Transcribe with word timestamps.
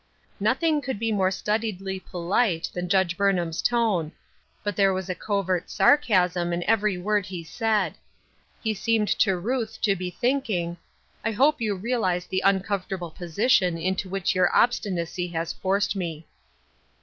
Nothing 0.39 0.81
could 0.81 0.95
I 0.97 1.03
e 1.05 1.11
more 1.11 1.29
studiedly 1.29 2.03
polite 2.03 2.71
than 2.73 2.89
Judge 2.89 3.15
Burn 3.15 3.37
ham's 3.37 3.61
tone; 3.61 4.11
but 4.63 4.75
there 4.75 4.93
was 4.95 5.09
a 5.09 5.13
covert 5.13 5.65
Embarrassment 5.79 6.35
and 6.35 6.35
Merriment. 6.35 6.35
281 6.39 6.49
sarcasm 6.49 6.53
in 6.53 6.63
every 6.67 6.97
word 6.97 7.25
he 7.27 7.43
said. 7.43 7.97
He 8.63 8.73
seemed 8.73 9.07
to 9.19 9.37
Ruth 9.37 9.79
to 9.81 9.95
be 9.95 10.09
thinking," 10.09 10.77
I 11.23 11.33
hope 11.33 11.61
you 11.61 11.75
realize 11.75 12.25
the 12.25 12.41
uncomfortable 12.43 13.11
position 13.11 13.77
into 13.77 14.09
which 14.09 14.33
your 14.33 14.49
obsti 14.49 14.91
nacy 14.91 15.31
has 15.33 15.53
forced 15.53 15.95
me." 15.95 16.25